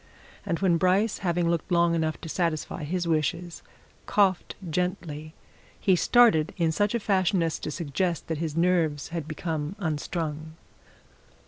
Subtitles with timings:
[0.47, 3.61] And when Bryce, having looked long enough to satisfy his wishes,
[4.07, 5.35] coughed gently,
[5.79, 10.53] he started in such a fashion as to suggest that his nerves had become unstrung.